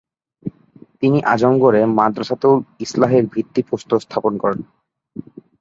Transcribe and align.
তিনি 1.01 1.19
আজমগড়ে 1.33 1.81
মাদ্রাসাতুল 1.97 2.55
ইসলাহের 2.85 3.23
ভিত্তি 3.33 3.61
প্রস্তর 3.69 3.97
স্থাপন 4.05 4.33
করেন। 4.43 4.59